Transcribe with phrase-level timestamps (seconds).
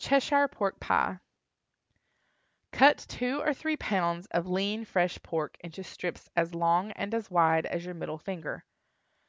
[0.00, 1.20] CHESHIRE PORK PIE.
[2.72, 7.30] Cut two or three pounds of lean fresh pork into strips as long and as
[7.30, 8.64] wide as your middle finger.